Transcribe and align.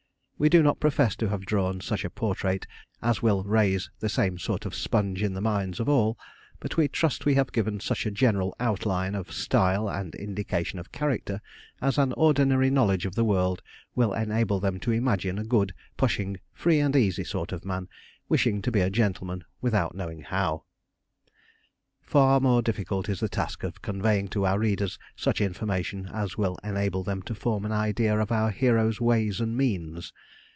We 0.41 0.49
do 0.49 0.63
not 0.63 0.79
profess 0.79 1.15
to 1.17 1.29
have 1.29 1.45
drawn 1.45 1.81
such 1.81 2.03
a 2.03 2.09
portrait 2.09 2.65
as 2.99 3.21
will 3.21 3.43
raise 3.43 3.91
the 3.99 4.09
same 4.09 4.39
sort 4.39 4.65
of 4.65 4.73
Sponge 4.73 5.21
in 5.21 5.35
the 5.35 5.39
minds 5.39 5.79
of 5.79 5.87
all, 5.87 6.17
but 6.59 6.77
we 6.77 6.87
trust 6.87 7.25
we 7.27 7.35
have 7.35 7.51
given 7.51 7.79
such 7.79 8.07
a 8.07 8.09
general 8.09 8.55
outline 8.59 9.13
of 9.13 9.31
style, 9.31 9.87
and 9.87 10.15
indication 10.15 10.79
of 10.79 10.91
character, 10.91 11.41
as 11.79 11.99
an 11.99 12.11
ordinary 12.13 12.71
knowledge 12.71 13.05
of 13.05 13.13
the 13.13 13.23
world 13.23 13.61
will 13.93 14.13
enable 14.15 14.59
them 14.59 14.79
to 14.79 14.91
imagine 14.91 15.37
a 15.37 15.43
good, 15.43 15.75
pushing, 15.95 16.37
free 16.55 16.79
and 16.79 16.95
easy 16.95 17.23
sort 17.23 17.51
of 17.51 17.63
man, 17.63 17.87
wishing 18.27 18.63
to 18.63 18.71
be 18.71 18.79
a 18.81 18.89
gentleman 18.89 19.43
without 19.61 19.93
knowing 19.93 20.21
how. 20.23 20.63
Far 22.01 22.41
more 22.41 22.61
difficult 22.61 23.07
is 23.07 23.21
the 23.21 23.29
task 23.29 23.63
of 23.63 23.81
conveying 23.81 24.27
to 24.29 24.45
our 24.45 24.59
readers 24.59 24.99
such 25.15 25.39
information 25.39 26.09
as 26.13 26.35
will 26.37 26.57
enable 26.61 27.03
them 27.05 27.21
to 27.21 27.33
form 27.35 27.63
an 27.63 27.71
idea 27.71 28.19
of 28.19 28.33
our 28.33 28.51
hero's 28.51 28.99
ways 28.99 29.39
and 29.39 29.55
means. 29.55 30.11